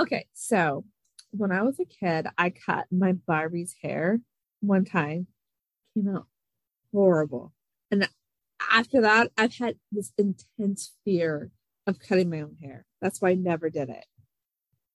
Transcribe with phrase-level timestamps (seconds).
[0.00, 0.84] Okay, so
[1.30, 4.20] when I was a kid, I cut my Barbie's hair
[4.60, 5.26] one time.
[5.94, 6.26] Came out
[6.90, 7.52] horrible.
[7.90, 8.08] And
[8.72, 11.50] after that, I've had this intense fear
[11.86, 12.86] of cutting my own hair.
[13.02, 14.06] That's why I never did it.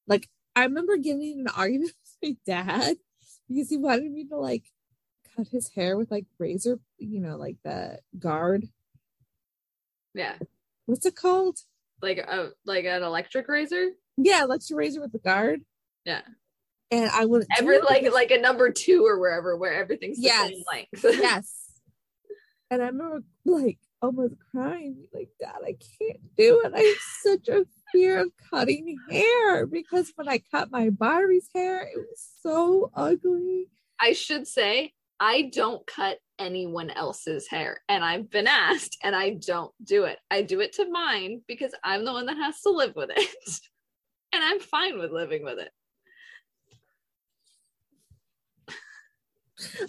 [0.07, 1.91] Like, I remember getting an argument
[2.23, 2.97] with my dad
[3.47, 4.63] because he wanted me to like
[5.35, 8.67] cut his hair with like razor, you know, like the guard.
[10.15, 10.37] Yeah.
[10.87, 11.59] What's it called?
[12.01, 13.91] Like a like an electric razor?
[14.17, 15.61] Yeah, electric razor with the guard.
[16.05, 16.21] Yeah.
[16.91, 20.49] And I would Every like like a number two or wherever where everything's the Yes.
[20.49, 21.03] same length.
[21.03, 21.71] yes.
[22.71, 26.73] And I remember like almost crying, like, Dad, I can't do it.
[26.75, 31.81] I have such a fear of cutting hair because when I cut my Barbie's hair,
[31.81, 33.67] it was so ugly.
[33.99, 39.31] I should say I don't cut anyone else's hair and I've been asked and I
[39.31, 40.19] don't do it.
[40.29, 43.29] I do it to mine because I'm the one that has to live with it.
[44.35, 45.71] and I'm fine with living with it.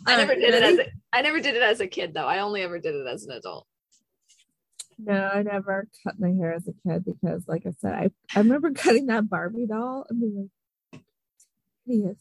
[0.07, 2.15] I uh, never Alright, did it as a, I never did it as a kid
[2.15, 2.27] though.
[2.27, 3.67] I only ever did it as an adult.
[4.99, 8.39] No, I never cut my hair as a kid because, like I said, I, I
[8.41, 10.51] remember cutting that Barbie doll and being
[10.93, 11.03] like,
[11.87, 12.19] hideous.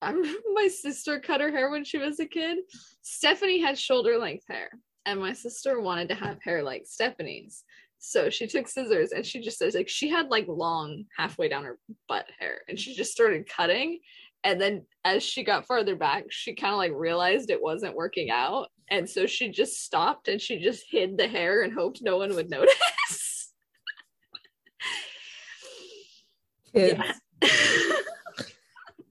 [0.00, 2.58] I remember my sister cut her hair when she was a kid.
[3.02, 4.70] Stephanie had shoulder length hair,
[5.06, 7.64] and my sister wanted to have hair like Stephanie's.
[8.04, 11.62] So she took scissors and she just says like she had like long halfway down
[11.62, 11.78] her
[12.08, 14.00] butt hair, and she just started cutting.
[14.42, 18.28] And then as she got farther back, she kind of like realized it wasn't working
[18.28, 22.16] out, and so she just stopped and she just hid the hair and hoped no
[22.16, 23.52] one would notice.
[26.74, 26.98] Kids.
[26.98, 27.12] Yeah.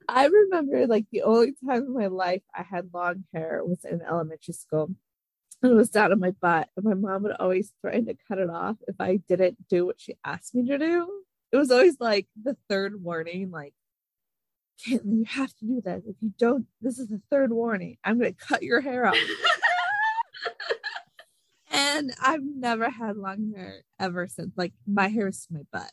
[0.09, 4.01] I remember like the only time in my life I had long hair was in
[4.01, 4.93] elementary school.
[5.61, 6.69] And it was down on my butt.
[6.75, 9.99] And my mom would always threaten to cut it off if I didn't do what
[9.99, 11.23] she asked me to do.
[11.51, 13.73] It was always like the third warning, like,
[14.87, 16.03] Caitlin, you have to do this.
[16.07, 17.97] If you don't, this is the third warning.
[18.03, 19.15] I'm gonna cut your hair off.
[21.71, 24.51] and I've never had long hair ever since.
[24.57, 25.91] Like my hair is to my butt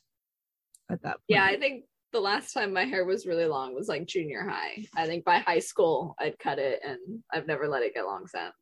[0.91, 1.25] at that point.
[1.28, 4.87] Yeah, I think the last time my hair was really long was like junior high.
[4.97, 6.99] I think by high school I'd cut it and
[7.33, 8.55] I've never let it get long since.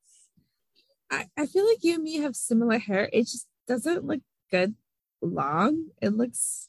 [1.11, 3.09] I, I feel like you and me have similar hair.
[3.13, 4.75] It just doesn't look good
[5.23, 5.89] long.
[6.03, 6.69] It looks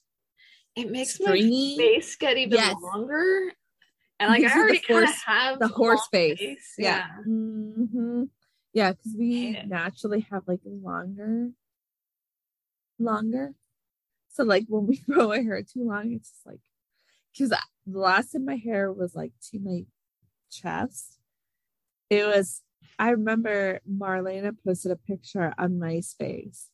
[0.75, 1.75] It makes stringy.
[1.78, 2.76] my face get even Yes.
[2.81, 3.52] longer.
[4.20, 6.76] And like I already kind of horse- have the horse long face.
[6.78, 7.08] Yeah.
[7.24, 8.24] hmm
[8.74, 11.50] Yeah, because we naturally have like longer,
[13.00, 13.53] longer.
[14.30, 16.59] So like when we grow our hair too long, it's just like
[17.34, 19.86] because the last time my hair was like to my
[20.52, 21.20] chest,
[22.09, 22.62] it was.
[23.00, 26.66] I remember Marlena posted a picture on MySpace,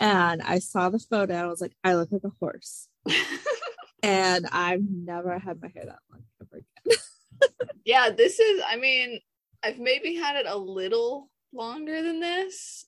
[0.00, 1.34] and I saw the photo.
[1.34, 2.88] And I was like, I look like a horse,
[4.02, 6.98] and I've never had my hair that long ever again.
[7.84, 9.20] yeah, this is I mean,
[9.62, 12.86] I've maybe had it a little longer than this,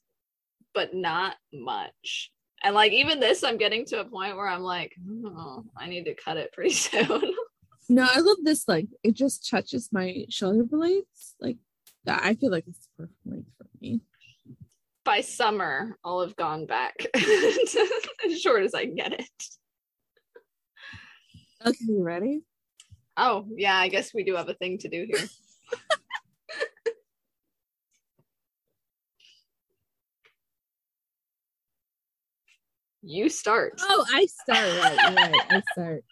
[0.74, 2.30] but not much.
[2.62, 4.94] And like even this, I'm getting to a point where I'm like,
[5.26, 7.34] oh, I need to cut it pretty soon.
[7.88, 11.34] No, I love this Like, It just touches my shoulder blades.
[11.40, 11.56] Like
[12.04, 14.00] that, I feel like it's perfect length for me.
[15.04, 19.28] By summer, I'll have gone back as short as I can get it.
[21.66, 22.42] Okay, you ready?
[23.16, 25.26] Oh, yeah, I guess we do have a thing to do here.
[33.02, 33.80] you start.
[33.82, 35.16] Oh, I start right.
[35.16, 35.34] right.
[35.50, 36.04] I start.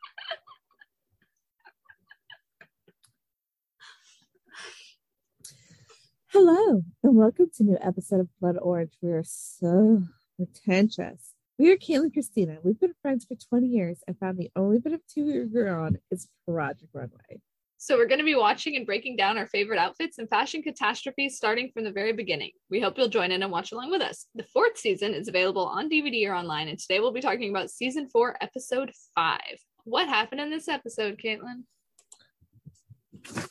[6.41, 8.93] Hello, and welcome to a new episode of Blood Orange.
[9.03, 10.05] We are so
[10.37, 11.33] pretentious.
[11.59, 12.59] We are Caitlin and Christina.
[12.63, 15.69] We've been friends for 20 years and found the only bit of two we agree
[15.69, 17.41] on is Project Runway.
[17.79, 21.37] So, we're going to be watching and breaking down our favorite outfits and fashion catastrophes
[21.37, 22.53] starting from the very beginning.
[22.71, 24.27] We hope you'll join in and watch along with us.
[24.37, 27.69] The fourth season is available on DVD or online, and today we'll be talking about
[27.69, 29.59] season four, episode five.
[29.83, 31.65] What happened in this episode, Caitlin?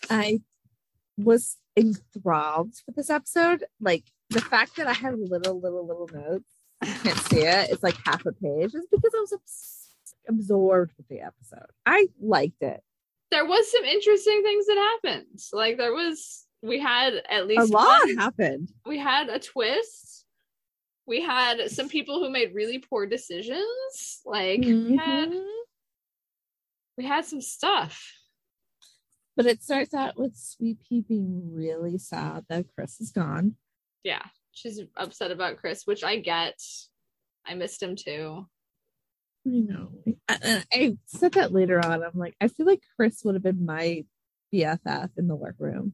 [0.09, 0.39] I
[1.17, 3.63] was enthralled with this episode.
[3.79, 6.49] Like the fact that I had little, little, little notes.
[6.81, 7.69] I can't see it.
[7.71, 8.73] It's like half a page.
[8.75, 9.89] Is because I was abs-
[10.27, 11.65] absorbed with the episode.
[11.85, 12.81] I liked it.
[13.31, 15.39] There was some interesting things that happened.
[15.53, 18.69] Like there was, we had at least A lot one- happened.
[18.85, 20.25] we had a twist.
[21.05, 24.21] We had some people who made really poor decisions.
[24.25, 25.45] Like we had Mhm.
[26.97, 28.13] we had some stuff.
[29.37, 33.55] But it starts out with Sweet P being really sad that Chris is gone.
[34.03, 36.59] Yeah, she's upset about Chris, which I get.
[37.45, 38.47] I missed him too.
[39.45, 39.89] I know.
[40.27, 42.03] I, I said that later on.
[42.03, 44.05] I'm like, I feel like Chris would have been my
[44.51, 45.93] BFF in the workroom.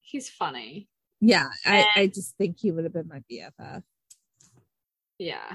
[0.00, 0.88] He's funny.
[1.20, 3.82] Yeah, I, I just think he would have been my BFF.
[5.18, 5.52] Yeah.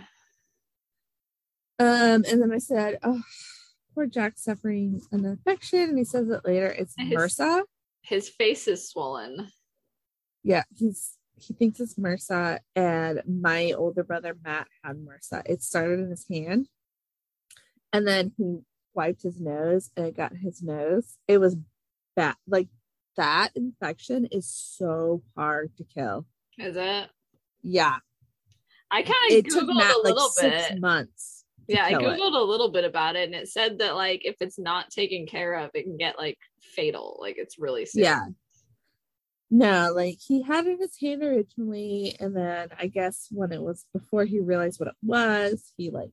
[1.79, 3.21] Um, and then I said, "Oh,
[3.95, 6.67] poor Jack suffering an infection," and he says it later.
[6.67, 7.63] It's His- MRSA.
[8.01, 9.47] His face is swollen.
[10.43, 15.41] Yeah, he's he thinks it's MRSA, and my older brother Matt had MRSA.
[15.47, 16.67] It started in his hand,
[17.91, 18.59] and then he
[18.93, 21.17] wiped his nose, and it got his nose.
[21.27, 21.57] It was
[22.15, 22.35] bad.
[22.47, 22.67] Like
[23.17, 26.25] that infection is so hard to kill.
[26.59, 27.09] Is it?
[27.63, 27.95] Yeah,
[28.91, 30.79] I kind of it took Matt a like little six bit.
[30.79, 31.34] months.
[31.67, 32.19] Yeah, I kill it.
[32.19, 35.25] googled a little bit about it, and it said that like if it's not taken
[35.25, 37.17] care of, it can get like fatal.
[37.19, 38.09] Like it's really serious.
[38.09, 38.25] Yeah.
[39.51, 43.61] No, like he had it in his hand originally, and then I guess when it
[43.61, 46.11] was before he realized what it was, he like,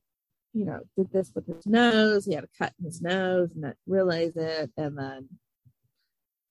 [0.53, 2.25] you know, did this with his nose.
[2.25, 5.29] He had a cut in his nose and not realize it, and then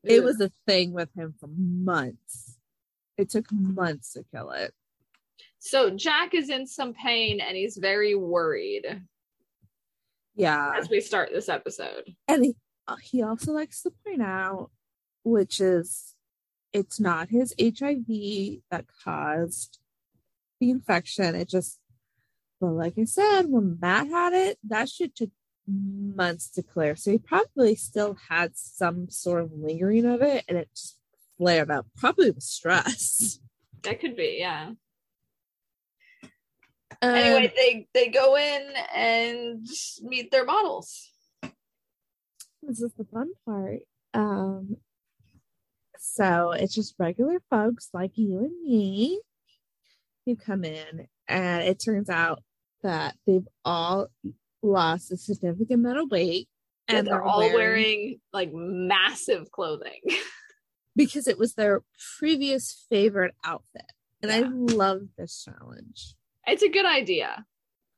[0.04, 2.58] it was a thing with him for months.
[3.16, 4.74] It took months to kill it.
[5.64, 8.84] So Jack is in some pain, and he's very worried
[10.34, 12.16] Yeah, as we start this episode.
[12.26, 12.56] and he,
[12.88, 14.70] uh, he also likes to point out,
[15.22, 16.16] which is,
[16.72, 19.78] it's not his HIV that caused
[20.58, 21.36] the infection.
[21.36, 21.78] It just,
[22.60, 25.30] but like I said, when Matt had it, that shit took
[25.68, 26.96] months to clear.
[26.96, 30.98] So he probably still had some sort of lingering of it, and it just
[31.38, 31.86] flared up.
[31.96, 33.38] Probably with stress.
[33.82, 34.72] That could be, yeah.
[37.02, 39.66] Um, anyway, they they go in and
[40.02, 41.10] meet their models.
[42.62, 43.80] this is the fun part.
[44.14, 44.76] Um,
[45.98, 49.20] so it's just regular folks like you and me
[50.26, 52.40] who come in, and it turns out
[52.84, 54.06] that they've all
[54.62, 56.48] lost a significant amount of weight,
[56.86, 60.00] And they're all wearing like massive clothing.
[60.96, 61.82] because it was their
[62.18, 63.90] previous favorite outfit,
[64.22, 66.14] and I love this challenge.
[66.46, 67.44] It's a good idea.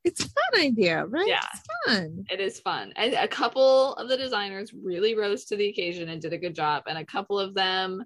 [0.03, 1.27] It's a fun idea, right?
[1.27, 1.39] Yeah.
[1.53, 2.25] It's fun.
[2.29, 2.93] It is fun.
[2.95, 6.53] And a couple of the designers really rose to the occasion and did a good
[6.53, 6.83] job.
[6.87, 8.03] And a couple of them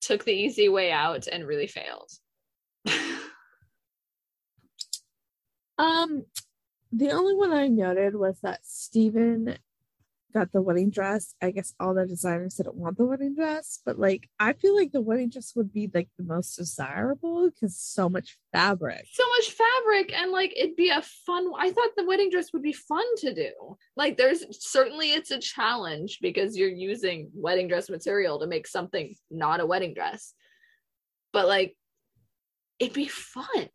[0.00, 2.10] took the easy way out and really failed.
[5.80, 6.26] Um,
[6.92, 9.56] the only one I noted was that Steven
[10.32, 11.34] got the wedding dress.
[11.42, 14.92] I guess all the designers didn't want the wedding dress, but like I feel like
[14.92, 19.06] the wedding dress would be like the most desirable because so much fabric.
[19.12, 22.62] so much fabric and like it'd be a fun I thought the wedding dress would
[22.62, 23.52] be fun to do.
[23.96, 29.14] Like there's certainly it's a challenge because you're using wedding dress material to make something
[29.30, 30.34] not a wedding dress.
[31.32, 31.76] But like
[32.78, 33.68] it'd be fun.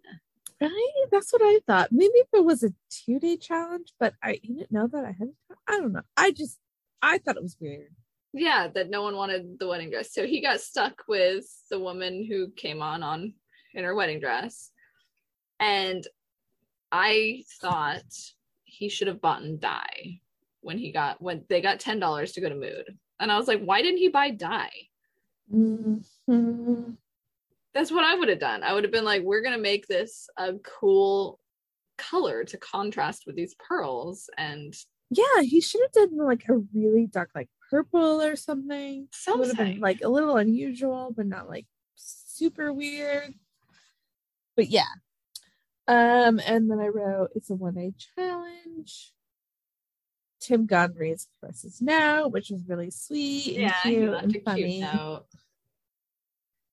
[0.61, 0.91] Right?
[1.11, 1.91] That's what I thought.
[1.91, 5.29] Maybe if it was a two day challenge, but I didn't know that I had.
[5.67, 6.01] I don't know.
[6.15, 6.57] I just
[7.01, 7.93] I thought it was weird.
[8.33, 10.13] Yeah, that no one wanted the wedding dress.
[10.13, 13.33] So he got stuck with the woman who came on on
[13.73, 14.71] in her wedding dress.
[15.59, 16.05] And
[16.91, 18.03] I thought
[18.63, 20.19] he should have bought and dye
[20.61, 22.97] when he got when they got ten dollars to go to Mood.
[23.19, 24.71] And I was like, why didn't he buy dye?
[25.53, 26.97] Mhm.
[27.75, 28.63] That's what I would have done.
[28.63, 31.39] I would have been like, we're gonna make this a cool
[31.97, 34.73] color to contrast with these pearls and
[35.11, 39.07] Yeah, he should have done like a really dark, like purple or something.
[39.27, 39.81] It would have been something.
[39.81, 41.65] like a little unusual, but not like
[41.95, 43.33] super weird.
[44.55, 44.83] But yeah.
[45.87, 49.11] Um, and then I wrote it's a one day challenge.
[50.39, 54.35] Tim Gunn reads Chris's note, which was really sweet and yeah, he cute left and
[54.35, 54.79] a funny.
[54.79, 55.25] cute note.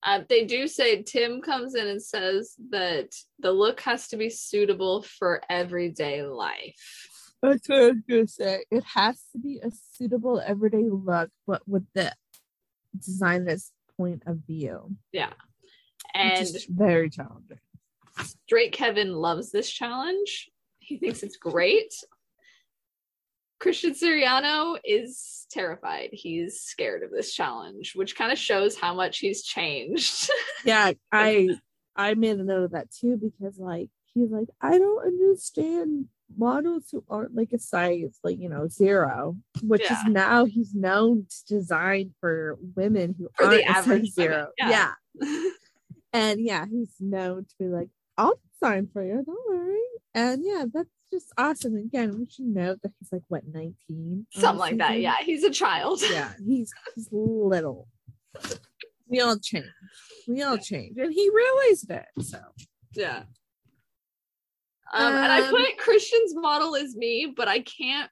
[0.04, 4.30] Uh, they do say Tim comes in and says that the look has to be
[4.30, 7.08] suitable for everyday life.
[7.40, 8.64] That's what I was gonna say.
[8.70, 12.12] It has to be a suitable everyday look, but with the
[12.98, 14.96] designer's point of view.
[15.12, 15.32] Yeah.
[16.14, 17.58] And very challenging.
[18.46, 20.50] Straight Kevin loves this challenge.
[20.78, 21.94] He thinks it's great.
[23.62, 26.08] Christian Siriano is terrified.
[26.12, 30.28] He's scared of this challenge, which kind of shows how much he's changed.
[30.64, 31.48] yeah i
[31.96, 36.84] i made a note of that too because like he's like i don't understand models
[36.90, 39.92] who aren't like a size like you know zero which Yeah.
[39.92, 44.36] is now he's known to design for women who For aren't a average size zero
[44.36, 44.92] women, yeah.
[45.20, 45.50] yeah.
[46.12, 49.80] and yeah he's known to be like i'll design for you don't worry
[50.14, 53.74] and yeah that's just awesome again we should note that he's like what 19
[54.34, 54.98] on Something like that.
[55.00, 56.00] Yeah, he's a child.
[56.10, 57.86] yeah he's he's little
[59.06, 59.66] we all change
[60.26, 62.38] we all change and he realized it so
[62.94, 63.24] Yeah.
[64.94, 68.10] Um, and I Um, put Christian's model is me, but I can't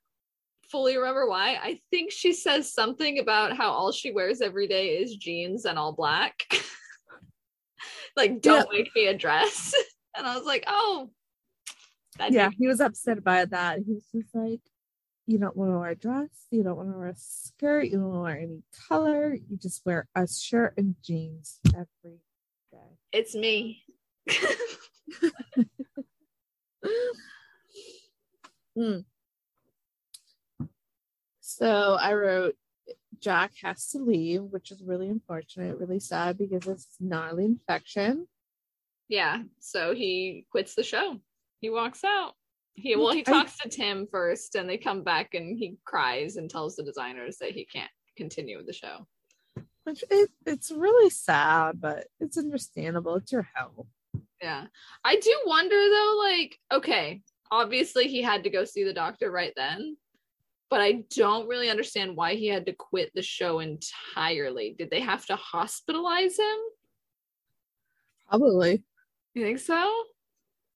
[0.71, 1.59] fully remember why.
[1.63, 5.79] I think she says something about how all she wears every day is jeans and
[5.79, 6.43] all black.
[8.17, 8.79] like, don't Yeah.
[8.79, 9.75] make me a dress.
[10.17, 11.11] and I was like, oh,
[12.29, 13.79] yeah, he was upset about that.
[13.87, 14.61] He was just like,
[15.27, 17.93] you don't want to wear a dress, you don't want to wear a skirt, you
[17.93, 22.19] don't want to wear any color, you just wear a shirt and jeans every
[22.73, 22.99] day.
[23.13, 23.85] it's me.
[28.79, 29.05] Mm.
[31.41, 32.55] So I wrote
[33.21, 38.27] Jack has to leave, which is really unfortunate, really sad because it's gnarly infection.
[39.09, 39.43] yeah.
[39.59, 41.21] So he quits the show.
[41.61, 42.33] He walks out.
[42.75, 46.49] He well, he talks to Tim first, and they come back, and he cries and
[46.49, 49.07] tells the designers that he can't continue with the show.
[49.85, 53.17] Which it, it's really sad, but it's understandable.
[53.17, 53.87] It's your health.
[54.43, 54.67] Yeah.
[55.05, 59.53] I do wonder though, like, okay, obviously he had to go see the doctor right
[59.57, 59.97] then,
[60.71, 64.75] but I don't really understand why he had to quit the show entirely.
[64.79, 66.59] Did they have to hospitalize him?
[68.29, 68.83] Probably.
[69.35, 70.05] You think so?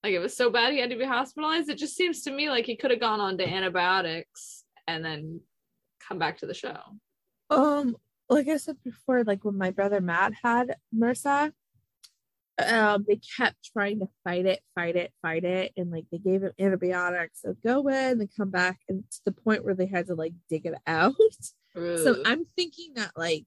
[0.04, 1.70] Like, it was so bad he had to be hospitalized?
[1.70, 5.40] It just seems to me like he could have gone on to antibiotics and then
[6.06, 6.76] come back to the show.
[7.49, 7.96] Um,
[8.28, 11.52] like I said before, like when my brother Matt had MRSA,
[12.68, 16.42] um, they kept trying to fight it, fight it, fight it, and like they gave
[16.42, 17.40] him antibiotics.
[17.40, 20.34] So go in and come back, and to the point where they had to like
[20.50, 21.14] dig it out.
[21.75, 23.46] So I'm thinking that like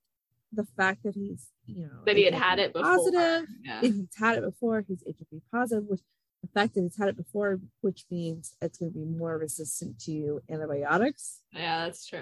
[0.51, 2.89] the fact that he's you know that he had had it before.
[2.97, 3.81] positive, Yeah.
[3.81, 6.01] he's had it before, he's HIV positive, which
[6.41, 9.99] the fact that he's had it before, which means it's going to be more resistant
[10.05, 11.41] to antibiotics.
[11.51, 12.19] yeah, that's true.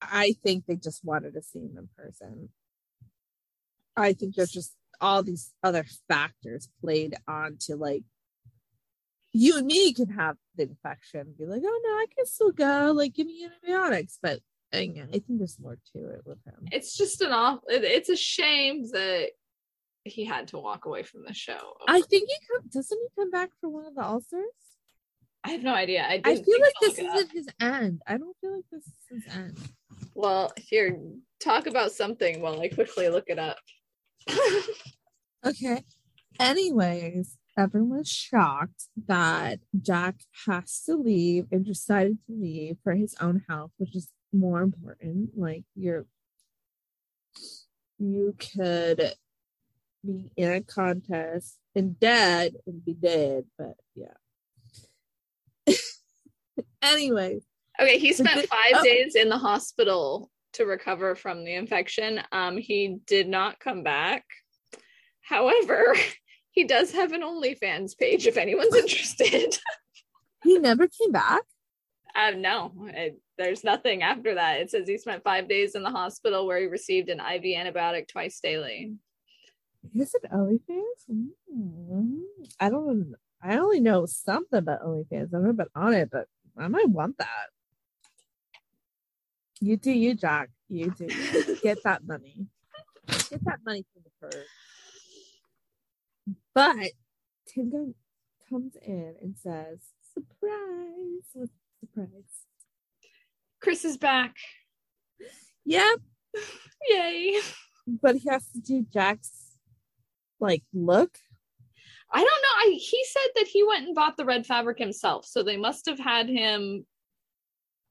[0.00, 2.48] I think they just wanted to see him in person.
[3.96, 8.04] I think there's just all these other factors played onto like
[9.32, 12.92] you and me can have the infection, be like, oh no, I can still go,
[12.96, 14.18] like give me antibiotics.
[14.22, 14.40] But
[14.72, 16.68] again, I think there's more to it with him.
[16.72, 17.60] It's just an off.
[17.68, 19.30] it- It's a shame that
[20.08, 21.74] he had to walk away from the show.
[21.86, 24.44] I think he come doesn't he come back for one of the All Stars?
[25.44, 26.02] I have no idea.
[26.02, 27.16] I, I feel like this look it up.
[27.16, 28.02] isn't his end.
[28.06, 29.58] I don't feel like this is his end.
[30.14, 30.98] Well, here,
[31.40, 33.58] talk about something while I quickly look it up.
[35.46, 35.84] Okay.
[36.40, 43.14] Anyways, everyone was shocked that Jack has to leave and decided to leave for his
[43.20, 45.30] own health, which is more important.
[45.36, 46.06] Like you're
[47.98, 49.14] you could
[50.08, 55.74] be in a contest and dead and be dead, but yeah.
[56.82, 57.40] anyway.
[57.80, 58.82] Okay, he spent five oh.
[58.82, 62.20] days in the hospital to recover from the infection.
[62.32, 64.24] Um, he did not come back.
[65.20, 65.94] However,
[66.50, 69.58] he does have an OnlyFans page if anyone's interested.
[70.42, 71.42] he never came back.
[72.16, 74.60] Um, no, it, there's nothing after that.
[74.60, 78.08] It says he spent five days in the hospital where he received an IV antibiotic
[78.08, 78.94] twice daily.
[79.94, 81.30] Is it OnlyFans?
[81.54, 82.20] Mm,
[82.60, 83.14] I don't.
[83.42, 85.34] I only know something about OnlyFans.
[85.34, 87.48] I've never been on it, but I might want that.
[89.60, 90.50] You do you, Jack.
[90.68, 91.06] You do.
[91.06, 91.58] you.
[91.62, 92.46] Get that money.
[93.06, 94.46] Get that money from the purse.
[96.54, 96.92] But
[97.46, 97.94] Tim Gunn
[98.48, 99.78] comes in and says,
[100.12, 101.48] "Surprise!
[101.80, 102.46] Surprise?"
[103.60, 104.36] Chris is back.
[105.64, 106.00] Yep.
[106.88, 107.40] Yay.
[108.02, 109.47] But he has to do Jack's
[110.40, 111.18] like look.
[112.10, 112.72] I don't know.
[112.72, 115.86] I he said that he went and bought the red fabric himself, so they must
[115.86, 116.86] have had him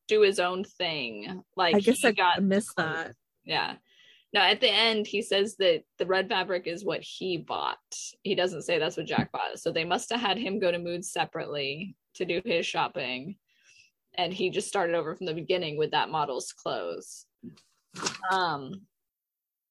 [0.08, 1.44] do his own thing.
[1.56, 3.14] Like I guess he I got missed that.
[3.46, 3.76] Yeah.
[4.34, 7.78] No, at the end he says that the red fabric is what he bought.
[8.24, 9.60] He doesn't say that's what Jack bought.
[9.60, 13.38] So they must have had him go to Mood separately to do his shopping.
[14.16, 17.26] And he just started over from the beginning with that model's clothes.
[18.32, 18.82] Um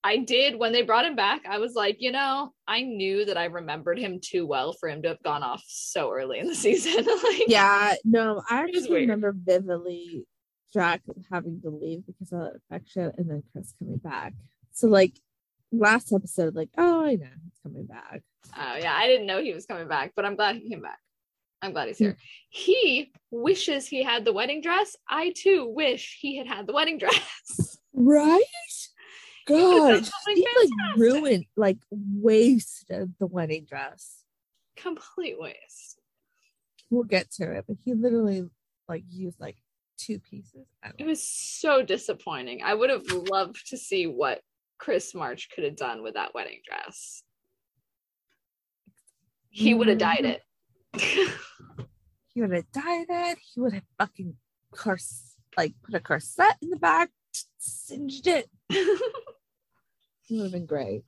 [0.06, 3.36] I did when they brought him back, I was like, you know, I knew that
[3.36, 6.54] I remembered him too well for him to have gone off so early in the
[6.66, 7.04] season.
[7.24, 9.00] like Yeah, no, I It was actually weird.
[9.00, 10.24] remember vividly
[10.72, 14.34] Jack having to leave because of that infection and then Chris coming back.
[14.70, 15.18] So like
[15.72, 18.22] last episode, like, oh I know he's coming back.
[18.56, 21.00] Oh yeah, I didn't know he was coming back, but I'm glad he came back.
[21.62, 22.04] I'm glad he's hmm.
[22.04, 22.16] here.
[22.48, 24.94] He wishes he had the wedding dress.
[25.10, 27.72] I too wish he had had the wedding dress.
[27.98, 28.44] Right?
[29.46, 34.24] God, something he like ruined, like wasted the wedding dress.
[34.76, 36.00] Complete waste.
[36.90, 38.48] We'll get to it, but he literally
[38.88, 39.56] like used like
[39.98, 40.66] two pieces.
[40.98, 42.62] It was so disappointing.
[42.62, 44.40] I would have loved to see what
[44.78, 47.22] Chris March could have done with that wedding dress.
[49.48, 50.00] He would mm-hmm.
[50.00, 51.30] have dyed it.
[52.28, 53.38] He would have dyed it.
[53.54, 54.36] He would have fucking
[54.72, 57.10] course like put a corset in the back,
[57.58, 58.50] singed it.
[60.26, 61.04] He would have been great.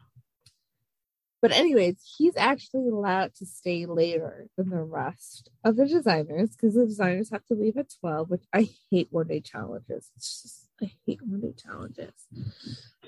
[1.40, 6.74] But anyways, he's actually allowed to stay later than the rest of the designers because
[6.74, 10.10] the designers have to leave at 12, which I hate one day challenges.
[10.16, 12.12] It's just I hate one day challenges.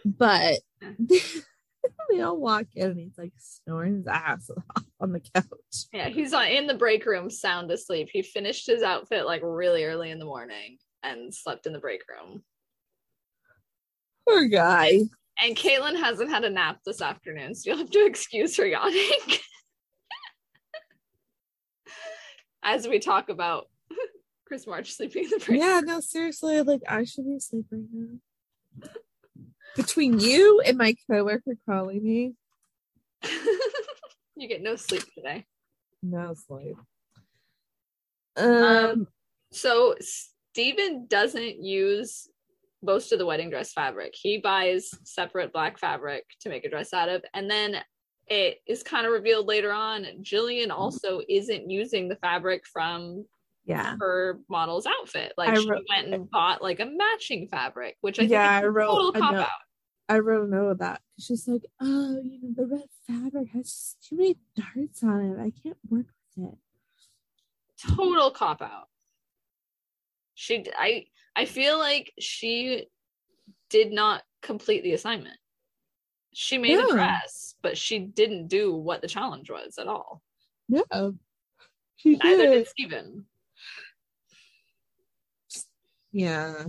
[0.04, 0.60] But
[0.98, 5.86] they all walk in and he's like snoring his ass off on the couch.
[5.92, 8.10] Yeah, he's on in the break room sound asleep.
[8.12, 12.02] He finished his outfit like really early in the morning and slept in the break
[12.08, 12.44] room.
[14.28, 15.00] Poor guy.
[15.42, 19.08] And Caitlin hasn't had a nap this afternoon, so you'll have to excuse her yawning.
[22.62, 23.68] As we talk about
[24.46, 28.88] Chris March sleeping in the break Yeah, no, seriously, like I should be sleeping now.
[29.76, 32.34] Between you and my coworker calling me,
[34.36, 35.46] you get no sleep today.
[36.02, 36.76] no sleep.
[38.36, 39.08] Um, Um,
[39.52, 42.28] So Steven doesn't use
[42.82, 44.14] most of the wedding dress fabric.
[44.14, 47.22] He buys separate black fabric to make a dress out of.
[47.34, 47.76] And then
[48.26, 53.26] it is kind of revealed later on Jillian also isn't using the fabric from
[53.64, 53.96] yeah.
[54.00, 55.32] her model's outfit.
[55.36, 58.58] Like I she wrote- went and bought like a matching fabric, which I think Yeah,
[58.58, 59.48] is I a wrote total cop out.
[60.08, 61.02] I wrote a note of that.
[61.20, 65.38] She's like, oh, you know, the red fabric has too many darts on it.
[65.40, 66.06] I can't work
[66.36, 66.58] with it.
[67.96, 68.88] total cop out.
[70.34, 71.04] She I
[71.36, 72.86] I feel like she
[73.70, 75.38] did not complete the assignment.
[76.32, 76.86] She made Yeah.
[76.88, 80.22] a dress, but she didn't do what the challenge was at all.
[80.68, 81.10] Yeah.
[81.96, 82.50] She Neither did.
[82.50, 83.26] did Steven.
[86.12, 86.66] Yeah.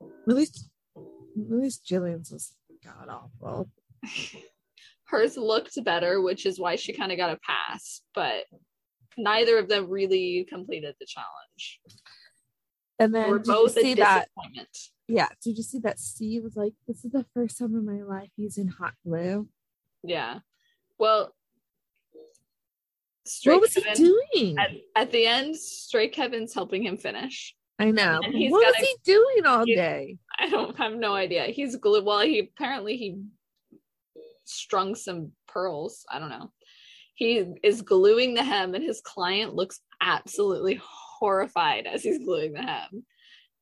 [0.00, 3.70] At least at least Jillian's was god awful.
[5.04, 8.44] Hers looked better, which is why she kind of got a pass, but
[9.16, 11.80] neither of them really completed the challenge.
[12.98, 14.28] And then were both see that
[15.08, 18.02] yeah, did you see that Steve was like, This is the first time in my
[18.02, 19.48] life using hot glue?
[20.02, 20.40] Yeah.
[20.98, 21.34] Well,
[23.24, 24.58] Stray what was Kevin, he doing?
[24.58, 27.54] At, at the end, Stray Kevin's helping him finish.
[27.78, 28.20] I know.
[28.22, 30.18] What was he doing all day?
[30.38, 31.44] I don't have no idea.
[31.44, 32.02] He's glue.
[32.02, 33.22] Well, he apparently he
[34.44, 36.04] strung some pearls.
[36.10, 36.50] I don't know.
[37.14, 40.80] He is gluing the hem, and his client looks absolutely
[41.18, 43.04] horrified as he's gluing the hem.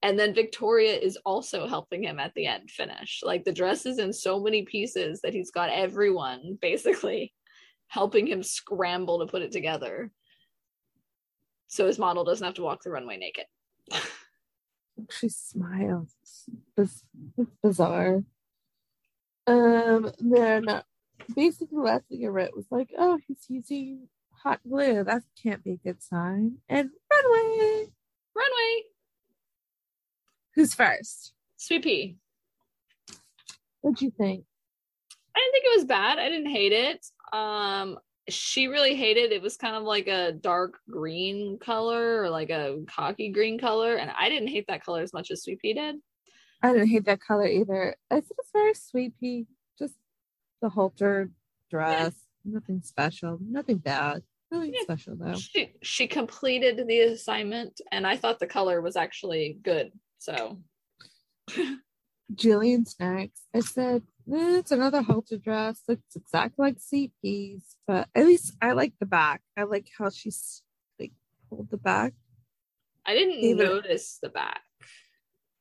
[0.03, 3.21] And then Victorya is also helping him at the end finish.
[3.25, 7.33] Like the dress is in so many pieces that he's got everyone basically
[7.89, 10.11] helping him scramble to put it together.
[11.69, 13.47] So his model doesn't have to walk the runway naked.
[15.11, 16.15] She smiles.
[16.77, 17.05] It's,
[17.63, 18.23] bizarre.
[19.47, 20.83] Um, then
[21.35, 24.09] basically last thing I read was like, oh, he's using
[24.43, 25.05] hot glue.
[25.05, 26.59] That can't be a good sign.
[26.69, 26.91] And
[27.25, 27.87] runway.
[28.35, 28.83] Runway,
[30.57, 31.35] Who's first?
[31.59, 32.17] Sweet P.
[33.83, 34.45] What'd you think?
[35.37, 36.19] I didn't think it was bad.
[36.19, 37.07] I didn't hate it.
[37.33, 37.99] Um,
[38.29, 42.51] she really hated it It was kind of like a dark green color or like
[42.51, 45.75] a cocky green color, and I didn't hate that color as much as Sweet P
[45.75, 45.97] did.
[46.63, 47.95] I didn't hate that color either.
[48.11, 49.47] I thought it very Sweet P.
[49.79, 49.95] Just
[50.63, 51.31] the halter
[51.71, 52.15] dress.
[52.45, 53.39] Nothing special.
[53.43, 54.23] Nothing bad.
[54.53, 54.71] Yeah.
[54.83, 55.35] special though.
[55.35, 59.93] She she completed the assignment, and I thought the color was actually good.
[60.19, 60.61] So
[62.35, 63.43] Jillian's next.
[63.55, 65.83] I said, eh, it's another halter dress.
[65.89, 69.43] Looks exactly like CP's, but at least I like the back.
[69.57, 70.63] I like how she's
[70.99, 71.13] like
[71.49, 72.15] pulled the back.
[73.05, 74.61] I didn't it- notice the back.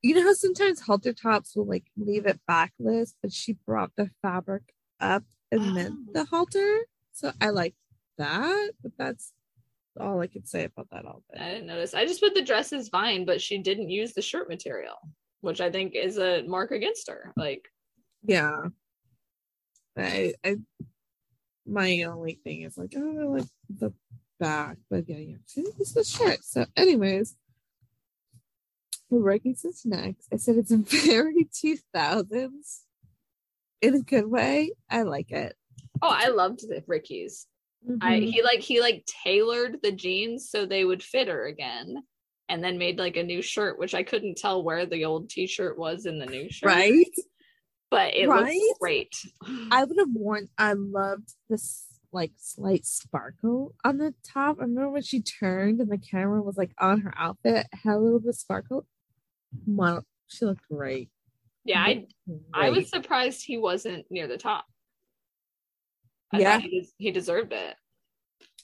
[0.02, 4.12] You know how sometimes halter tops will like leave it backless, but she brought the
[4.21, 4.62] fabric
[5.00, 6.12] up and then Oh.
[6.13, 6.82] the halter.
[7.12, 7.74] So I like
[8.17, 9.32] that, but that's
[9.99, 11.39] all I could say about that outfit.
[11.39, 11.93] I didn't notice.
[11.93, 14.95] I just put the dress is fine, but she didn't use the shirt material,
[15.41, 17.34] which I think is a mark against her.
[17.38, 17.65] Like
[18.23, 18.65] Yeah.
[19.97, 20.58] I I
[21.65, 23.93] my only thing is like, oh, I like the
[24.39, 25.36] back, but yeah, yeah.
[25.80, 26.43] It's the shirt.
[26.43, 27.36] So, anyways,
[29.10, 30.28] the Ricky's is next.
[30.32, 30.71] I said it's
[31.06, 32.82] very 2000s
[33.82, 34.71] in a good way.
[34.89, 35.56] I like it.
[36.01, 37.47] Oh, I loved the Ricky's.
[38.02, 38.26] I Mhm.
[38.34, 41.95] he like he like tailored the jeans so they would fit her again,
[42.50, 45.78] and then made like a new shirt, which I couldn't tell where the old T-shirt
[45.78, 46.67] was in the new shirt.
[46.67, 47.06] right?
[47.91, 48.56] but it Right?
[48.60, 49.13] looks great.
[49.71, 50.50] I would have worn.
[50.58, 54.58] I loved this like slight sparkle on the top.
[54.60, 57.95] I remember when she turned and the camera was like on her outfit, it had
[57.95, 58.86] a little bit of sparkle.
[59.67, 61.10] Wow, she looked great.
[61.63, 62.08] yeah, I
[62.54, 64.65] I was surprised he wasn't near the top.
[66.33, 66.59] I Yeah.
[66.59, 67.75] he, des- he deserved it.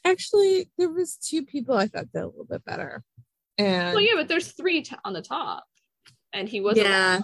[0.03, 3.03] Actually, there was two people I thought did a little bit better.
[3.57, 5.63] And Well, yeah, but there's three t- on the top,
[6.33, 6.87] and he wasn't.
[6.87, 7.21] Yeah.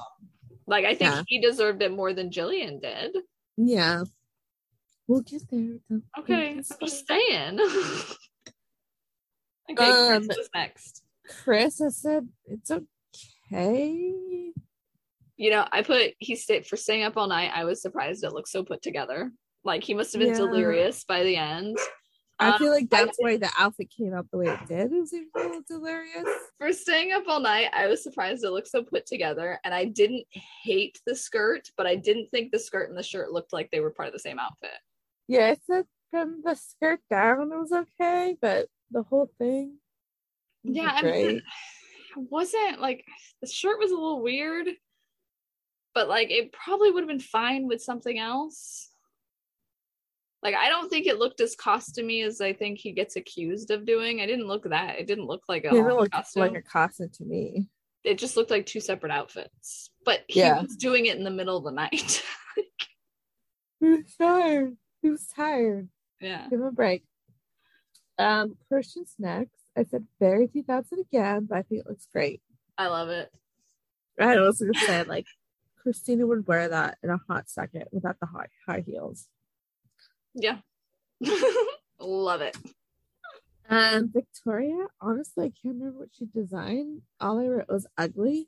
[0.67, 1.23] Like I think Yeah.
[1.27, 3.15] he deserved it more than Jillian did.
[3.57, 4.03] yeah.
[5.07, 5.77] We'll get there.
[5.89, 6.01] though.
[6.19, 7.59] Okay, We'll I'm just saying.
[9.71, 11.03] okay, Um, Chris next.
[11.43, 14.51] Chris, I said it's okay.
[15.37, 17.51] You know, I put he stayed for staying up all night.
[17.53, 19.31] I was surprised it looked so put together.
[19.63, 20.37] Like he must have been Yeah.
[20.37, 21.77] delirious by the end.
[22.39, 24.91] I Um, feel like I that's why the outfit came out the way it did.
[24.93, 26.27] It was a little delirious.
[26.59, 29.59] For staying up all night, I was surprised it looked so put together.
[29.63, 30.25] And I didn't
[30.63, 33.79] hate the skirt, but I didn't think the skirt and the shirt looked like they
[33.79, 34.69] were part of the same outfit.
[35.27, 39.79] Yeah, I said from the skirt down it was okay, but the whole thing.
[40.63, 41.37] Yeah, I great.
[41.37, 41.43] it
[42.15, 43.03] wasn't like
[43.41, 44.67] the shirt was a little weird,
[45.95, 48.89] but like it probably would have been fine with something else.
[50.43, 53.85] Like I don't think it looked as costumey as I think he gets accused of
[53.85, 54.21] doing.
[54.21, 54.99] I didn't look that.
[54.99, 56.41] It didn't look like a It didn't look costume.
[56.41, 57.67] like a costume to me.
[58.03, 59.89] it just looked like two separate outfits.
[60.05, 60.61] But he Yeah.
[60.61, 62.23] was doing it in the middle of the night.
[63.79, 64.75] He was tired.
[65.03, 65.89] He was tired.
[66.19, 66.47] yeah.
[66.49, 67.05] Give him a break.
[68.17, 69.53] Um, Christian's next.
[69.77, 72.41] I said very 2000 again, but I think it looks great.
[72.77, 73.29] I love it.
[74.19, 75.27] I was gonna say like
[75.83, 79.27] Christina would wear that in a hot second without the high high heels.
[80.37, 80.57] Yeah.
[81.99, 82.55] love it.
[83.69, 87.01] Um, Victorya, honestly, I can't remember what she designed.
[87.19, 88.47] All I wrote was ugly.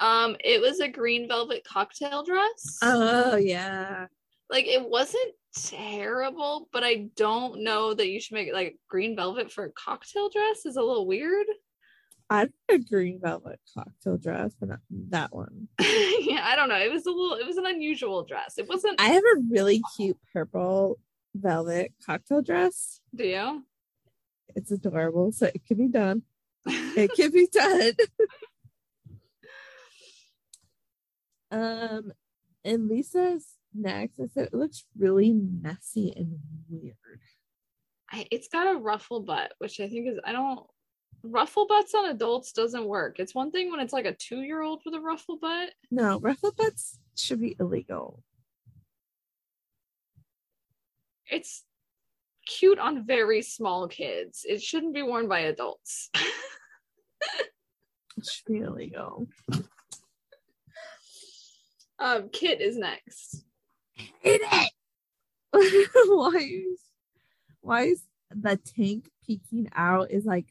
[0.00, 2.78] Um, it was a green velvet cocktail dress.
[2.82, 4.06] Oh yeah.
[4.50, 9.14] like it wasn't terrible, but I don't know that you should make it like green
[9.14, 11.46] velvet for a cocktail dress is a little weird.
[12.30, 15.68] I a green velvet cocktail dress, but not that one.
[15.80, 16.78] yeah, I don't know.
[16.78, 18.54] It was a little it was an unusual dress.
[18.58, 20.98] It wasn't I have a really cute purple
[21.34, 23.00] velvet cocktail dress.
[23.14, 23.64] do you?
[24.56, 26.22] It's adorable, so it can be done.
[26.96, 27.92] It can be done.
[31.50, 32.12] um,
[32.64, 34.20] and Lisa's next.
[34.20, 36.38] I said it looks really messy and
[36.70, 36.96] weird.
[38.10, 40.64] I, it's got a ruffle butt, which I think is I don't
[41.24, 43.18] ruffle butts on adults doesn't work.
[43.18, 45.70] It's one thing when it's like a two year old with a ruffle butt.
[45.90, 48.22] No, ruffle butts should be illegal.
[51.26, 51.64] It's
[52.46, 54.44] cute on very small kids.
[54.48, 56.10] It shouldn't be worn by adults.
[58.16, 59.26] It should be illegal.
[61.98, 63.44] um, Kit is next.
[64.20, 64.70] Hate it.
[66.08, 66.80] why is
[67.60, 70.46] why is the tank peeking out is like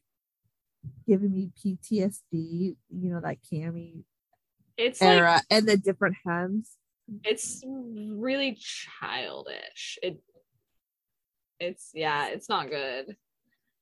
[1.07, 4.03] giving me PTSD, you know, that cami
[4.77, 6.71] It's like era and the different hems.
[7.23, 9.99] it's really childish.
[10.01, 10.21] It
[11.59, 13.09] it's yeah, it's not good.
[13.09, 13.17] It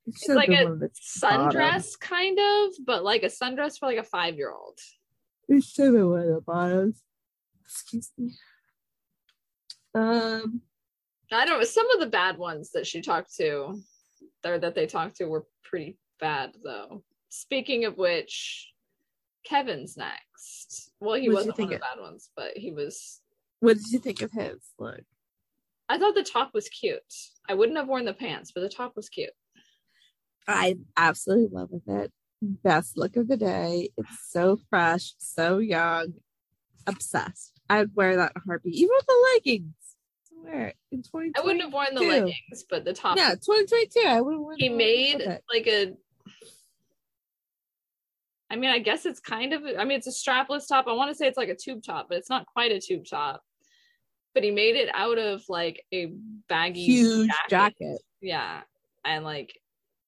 [0.07, 0.89] It's like a the
[1.21, 1.51] bottom.
[1.51, 4.77] sundress kind of, but like a sundress for like a five year old.
[5.47, 7.01] It should been one of the bottoms.
[7.65, 8.31] Excuse me.
[9.93, 10.61] Um,
[11.31, 11.63] I don't know.
[11.65, 13.79] Some of the bad ones that she talked to,
[14.45, 17.03] or that they talked to, were pretty bad though.
[17.29, 18.71] Speaking of which,
[19.43, 20.91] Kevin's next.
[20.99, 23.19] Well, he wasn't one of the bad ones, but he was.
[23.59, 25.01] what did you think of his look?
[25.89, 27.01] I thought the top was cute.
[27.49, 29.31] I wouldn't have worn the pants, but the top was cute.
[30.47, 32.11] I absolutely love it.
[32.41, 33.89] Best look of the day.
[33.97, 36.13] It's so fresh, so young.
[36.87, 37.59] Obsessed.
[37.69, 39.73] I'd wear that in heartbeat, even with the leggings.
[40.31, 41.31] I wear it in 2020.
[41.37, 43.17] I wouldn't have worn the leggings, but the top.
[43.17, 43.99] Yeah, 2022.
[44.07, 45.93] I wouldn't wear he the made like a
[48.49, 50.87] I mean, I guess it's kind of I mean it's a strapless top.
[50.87, 53.05] I want to say it's like a tube top, but it's not quite a tube
[53.09, 53.41] top.
[54.33, 56.13] But he made it out of like a
[56.49, 58.01] baggy huge jacket.
[58.21, 58.61] Yeah.
[59.05, 59.57] And like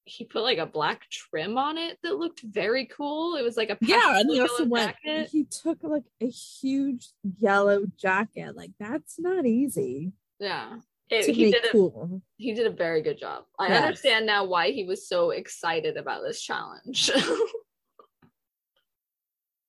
[0.06, 3.36] he put like a black trim on it that looked very cool.
[3.36, 4.94] It was like a Yeah, and he also went.
[5.06, 5.30] jacket.
[5.32, 7.08] He took like a huge
[7.40, 8.56] yellow jacket.
[8.58, 10.80] Like that's not easy Yeah.
[11.10, 13.46] It- he did a he did a very good job.
[13.60, 13.84] I Yes.
[13.84, 17.10] understand now why he was so excited about this challenge.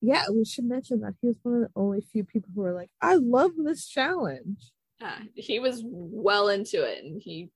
[0.07, 2.75] Yeah, we should mention that he was one of the only few people who were
[2.75, 4.71] like, "I love this challenge."
[5.01, 7.51] yeah, he was well into it and he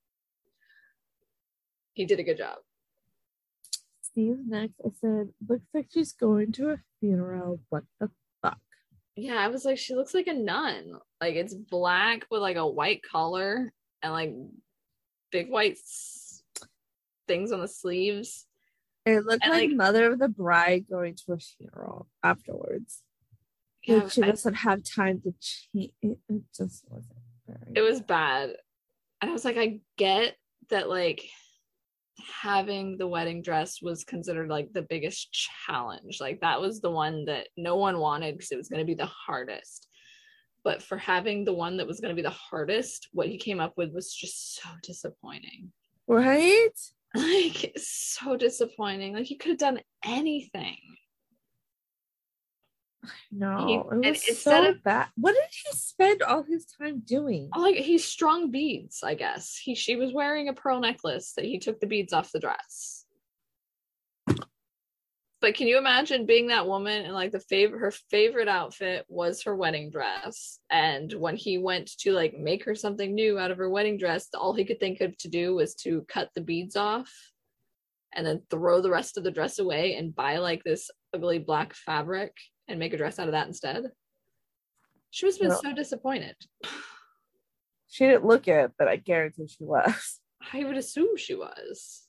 [1.93, 2.59] he did a good job.
[4.01, 4.81] Steve's next.
[4.85, 7.61] I said, "Looks like she's going to a funeral.
[7.69, 8.18] What the fuck?"
[9.21, 10.93] Yeah, I was like, she looks like a nun.
[11.21, 14.33] Like it's black with like a white collar and like
[15.33, 16.43] big white s-
[17.27, 18.47] things on the sleeves.
[19.05, 23.03] It looked And, like, like- mother of the bride going to a funeral afterwards.
[23.85, 25.93] Yeah, like she I- doesn't have time to change.
[26.03, 27.73] It, it just wasn't very.
[27.75, 28.51] it was bad.
[29.21, 30.37] And I was like, I get
[30.71, 31.29] that like
[32.19, 36.19] having the wedding dress was considered like the biggest challenge.
[36.21, 38.95] Like that was the one that no one wanted because it was going to be
[38.95, 39.89] the hardest.
[40.65, 43.61] But for having the one that was going to be the hardest, what he came
[43.61, 45.73] up with was just so disappointing.
[46.07, 46.71] Right?
[47.15, 49.15] Like so disappointing.
[49.15, 50.77] Like he could have done anything.
[53.33, 55.09] No, He- it was instead so of- bad.
[55.17, 57.51] What did he spend all his time doing?
[57.55, 59.57] Oh, like he strung beads, I guess.
[59.57, 63.05] He she was wearing a pearl necklace that he took the beads off the dress.
[65.41, 69.43] But can you imagine being that woman and like the favorite her favorite outfit was
[69.45, 73.59] her wedding dress and when he went to like make her something new out of
[73.59, 76.75] her wedding dress all he could think of to do was to cut the beads
[76.75, 77.13] off
[78.13, 81.73] and then throw the rest of the dress away and buy like this ugly black
[81.73, 82.33] fabric
[82.69, 83.85] and make a dress out of that instead.
[85.11, 86.37] She must have been Well- so disappointed.
[87.91, 90.21] She didn't look it, but I guarantee she was.
[90.53, 92.03] I would assume she was.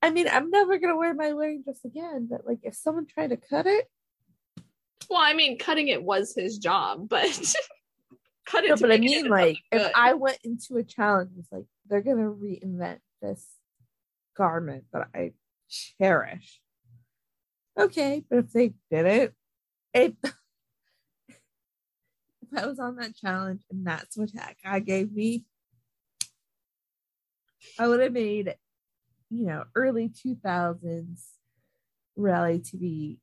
[0.00, 3.30] I mean, I'm never gonna wear my wedding dress again, but like if someone tried
[3.30, 3.86] to cut it,
[5.10, 7.24] Well, I mean, cutting it was his job, but
[8.46, 8.68] cut it.
[8.70, 12.30] no, but I mean, like if I went into a challenge, it's like they're gonna
[12.30, 13.44] reinvent this
[14.36, 15.32] garment that I
[15.68, 16.60] cherish.
[17.78, 19.34] Okay, but if they did it,
[19.96, 20.16] it
[22.52, 25.44] if I was on that challenge and that's what that guy gave me,
[27.78, 28.54] I would have made,
[29.30, 31.24] you know, early 2000s
[32.16, 33.18] reality TV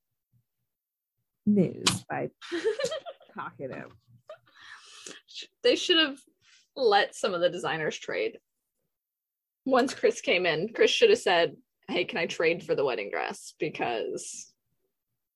[1.45, 2.29] news by
[3.35, 3.89] talking him.
[5.63, 6.17] they should have
[6.75, 8.37] let some of the designers trade.
[9.65, 11.55] Once Chris came in, Chris should have said,
[11.87, 14.52] "Hey, can I trade for the wedding dress?" Because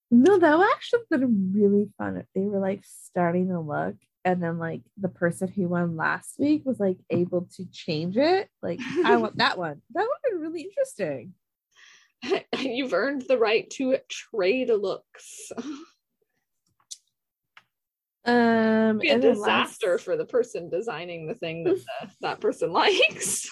[0.09, 3.95] No, that would actually have been really fun if they were like starting to look
[4.23, 8.49] and then like the person who won last week was like able to change it.
[8.61, 9.81] Like, I want that one.
[9.93, 11.33] That would have been really interesting.
[12.59, 15.51] you've earned the right to trade looks.
[18.25, 22.73] Um Be a disaster last, for the person designing the thing that the, that person
[22.73, 23.49] likes.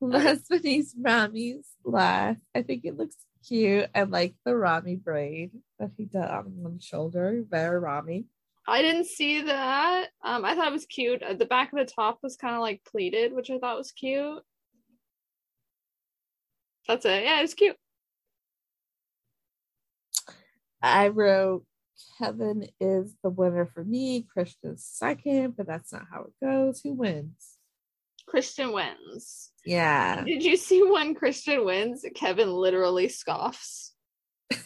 [0.00, 2.42] last but not Rami's last.
[2.54, 3.16] I think it looks
[3.46, 3.88] cute.
[3.94, 7.44] I like the Rami braid that he did on one shoulder.
[7.48, 8.26] Very Rami.
[8.66, 10.08] I didn't see that.
[10.22, 11.22] Um, I thought it was cute.
[11.22, 13.92] Uh, The back of the top was kind of like pleated, which I thought was
[13.92, 14.42] cute.
[16.86, 17.24] That's it.
[17.24, 17.76] Yeah, it was cute.
[20.82, 21.64] I wrote
[22.18, 26.80] Kevin is the winner for me, Christian's second, but that's not how it goes.
[26.80, 27.56] Who wins?
[28.30, 29.50] Christian wins.
[29.64, 30.22] Yeah.
[30.24, 32.04] Did you see when Christian wins?
[32.14, 33.92] Kevin literally scoffs.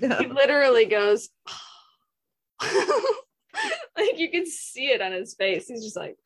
[0.00, 1.28] He literally goes,
[2.62, 5.66] like you can see it on his face.
[5.68, 6.16] He's just like,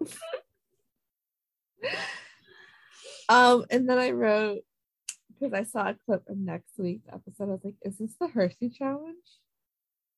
[3.28, 4.62] Um, and then I wrote
[5.28, 7.44] because I saw a clip of next week's episode.
[7.44, 9.16] I was like, is this the Hershey challenge?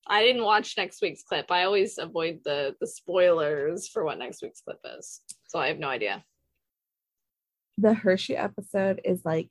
[0.07, 1.51] I didn't watch next week's clip.
[1.51, 5.79] I always avoid the the spoilers for what next week's clip is, so I have
[5.79, 6.25] no idea.
[7.79, 9.51] The Hershey episode is like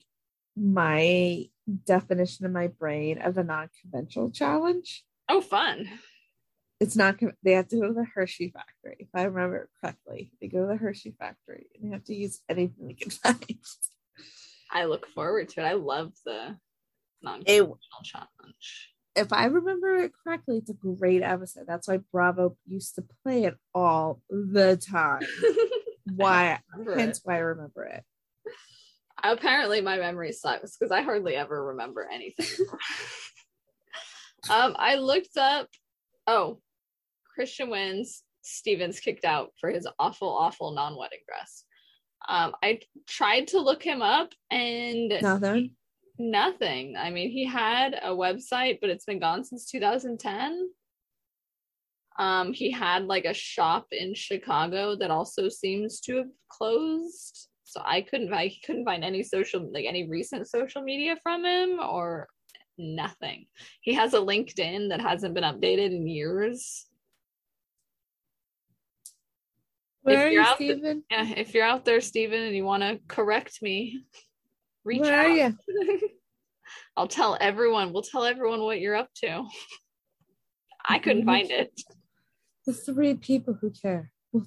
[0.55, 1.45] my
[1.85, 5.03] definition in my brain of a non-conventional challenge.
[5.29, 5.87] Oh, fun!
[6.81, 10.31] it's not they have to go to the Hershey factory if I remember correctly.
[10.41, 13.45] They go to the Hershey factory and they have to use anything they can find.
[14.71, 15.65] I look forward to it.
[15.65, 16.57] I love the
[17.21, 18.89] non-conventional challenge.
[19.15, 21.65] If I remember it correctly, it's a great episode.
[21.67, 25.23] That's why Bravo used to play it all the time.
[26.15, 26.59] Why?
[26.95, 27.21] Hence it.
[27.25, 28.03] why I remember it.
[29.23, 32.65] Apparently, my memory sucks because I hardly ever remember anything.
[34.49, 35.67] um, I looked up.
[36.25, 36.59] Oh,
[37.35, 38.23] Christian wins.
[38.41, 41.65] Stevens kicked out for his awful, awful non-wedding dress.
[42.27, 45.75] Um, I tried to look him up and Nothing.
[46.21, 46.95] Nothing.
[46.97, 50.69] I mean, he had a website, but it's been gone since 2010.
[52.19, 57.47] Um, he had like a shop in Chicago that also seems to have closed.
[57.63, 61.79] So I couldn't I couldn't find any social like any recent social media from him
[61.79, 62.27] or
[62.77, 63.45] nothing.
[63.81, 66.85] He has a LinkedIn that hasn't been updated in years.
[70.03, 72.83] Where If you're you, out th- Yeah, if you're out there, Steven, and you want
[72.83, 74.03] to correct me,
[74.83, 75.25] reach Where out.
[75.25, 75.57] are you?
[76.97, 77.93] I'll tell everyone.
[77.93, 79.45] We'll tell everyone what you're up to.
[80.87, 81.71] I couldn't find it.
[82.65, 84.11] The three people who care.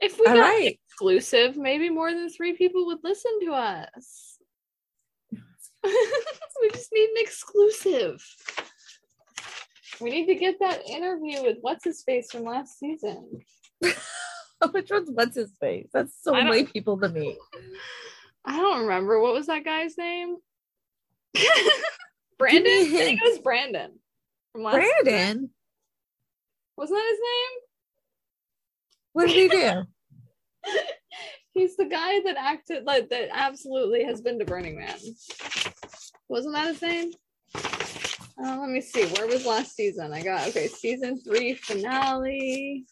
[0.00, 0.78] If we All got right.
[0.90, 4.38] exclusive, maybe more than three people would listen to us.
[5.84, 8.24] we just need an exclusive.
[10.00, 13.40] We need to get that interview with what's his face from last season.
[14.72, 15.88] Which one's what's his face?
[15.92, 17.38] That's so many people to me.
[18.44, 20.36] I don't remember what was that guy's name.
[22.38, 22.72] Brandon.
[22.72, 23.92] I think it was Brandon.
[24.52, 25.04] From last season.
[25.04, 25.50] Brandon,
[26.76, 27.60] Wasn't that his name?
[29.12, 29.82] what did he do?
[31.52, 34.96] He's the guy that acted like that absolutely has been to Burning Man.
[36.28, 37.10] Wasn't that his name?
[37.54, 39.06] Uh, let me see.
[39.06, 40.12] Where was last season?
[40.12, 42.86] I got okay, season three finale.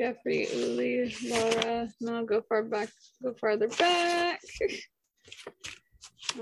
[0.00, 1.86] Jeffrey, Uli, Laura.
[2.00, 2.88] No, go far back.
[3.22, 4.40] Go farther back.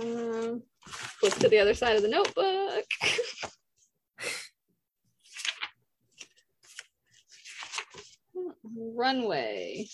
[0.01, 2.85] um, flip to the other side of the notebook.
[8.95, 9.89] Runway.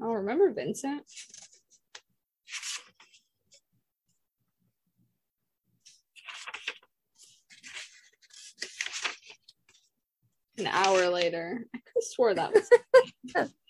[0.00, 1.02] Oh, remember Vincent?
[10.58, 11.66] An hour later.
[11.74, 13.50] I could have swore that was.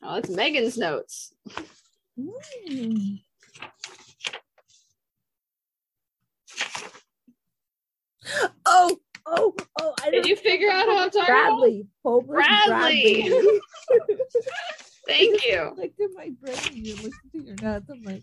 [0.00, 1.34] Oh, it's Megan's notes.
[2.18, 3.20] Mm.
[8.64, 8.96] Oh,
[9.26, 9.94] oh, oh!
[10.02, 11.26] I Did you figure out how I'm talking?
[11.26, 11.86] Bradley.
[12.04, 13.28] Hopeless Bradley.
[13.28, 13.60] Bradley.
[15.06, 15.72] Thank you.
[15.76, 17.90] Like in my brain, you're listening to your notes.
[17.90, 18.22] I'm like,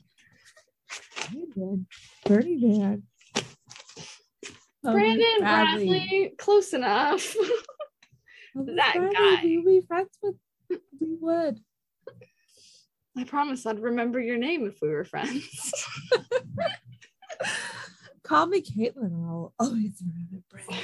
[1.32, 1.88] Bernie Man,
[2.25, 3.04] Bernie Man.
[4.86, 6.34] Hopeless Brandon Bradley.
[6.38, 7.36] close enough.
[8.58, 9.41] That Bradley, guy.
[9.43, 10.36] We would be friends with.
[11.02, 11.60] We would.
[13.17, 15.74] I promise I'd remember your name if we were friends.
[18.24, 19.12] Call me Caitlin.
[19.28, 20.78] I'll always remember Brandon.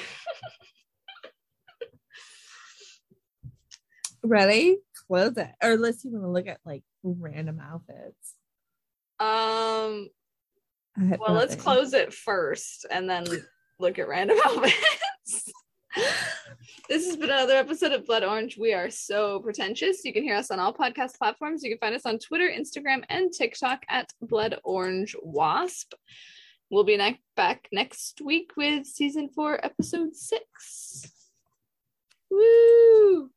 [4.24, 4.80] Ready?
[5.08, 5.52] Close it.
[5.64, 8.36] Or unless you want to look at like random outfits.
[9.22, 10.10] um,
[10.98, 13.24] well, let's close it first and then
[13.82, 15.52] look at random outfits.
[16.88, 18.58] this has been another episode of Blood Orange.
[18.58, 20.06] We are so pretentious.
[20.06, 21.64] You can hear us on all podcast platforms.
[21.64, 25.94] You can find us on Twitter, Instagram, and TikTok at Blood Orange Wasp.
[26.70, 31.12] We'll be ne- back next week with season four, episode six.
[32.30, 33.30] Woo!